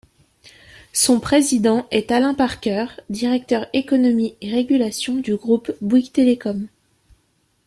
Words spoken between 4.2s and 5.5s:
et régulation du